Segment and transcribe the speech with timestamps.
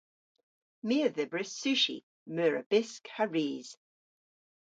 [0.87, 1.97] My a dhybris sushi,
[2.35, 3.69] meur a bysk ha ris.